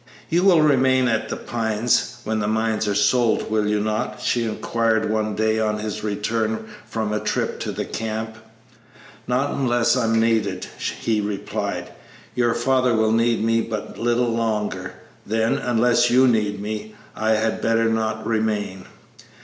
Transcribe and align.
"You 0.31 0.41
will 0.41 0.63
remain 0.63 1.07
at 1.07 1.29
The 1.29 1.35
Pines 1.37 2.17
when 2.23 2.39
the 2.39 2.47
mines 2.47 2.87
are 2.87 2.95
sold, 2.95 3.51
will 3.51 3.67
you 3.67 3.79
not?" 3.79 4.19
she 4.19 4.45
inquired 4.45 5.07
one 5.11 5.35
day 5.35 5.59
on 5.59 5.77
his 5.77 6.03
return 6.03 6.65
from 6.87 7.13
a 7.13 7.19
trip 7.19 7.59
to 7.59 7.71
the 7.71 7.85
camp. 7.85 8.35
"Not 9.27 9.51
unless 9.51 9.95
I 9.95 10.05
am 10.05 10.19
needed," 10.19 10.65
he 10.99 11.21
replied; 11.21 11.91
"your 12.33 12.55
father 12.55 12.95
will 12.95 13.11
need 13.11 13.43
me 13.43 13.61
but 13.61 13.99
little 13.99 14.33
longer; 14.33 14.95
then, 15.23 15.59
unless 15.59 16.09
you 16.09 16.27
need 16.27 16.59
me, 16.59 16.95
I 17.15 17.33
had 17.33 17.61
better 17.61 17.85
not 17.85 18.25
remain." 18.25 18.85